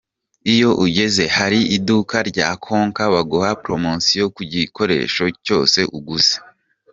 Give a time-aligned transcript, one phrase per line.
[0.53, 6.35] Iyo ugeze ahari iduka rya Konka baguha promosiyo ku gikoresho cyose uguze.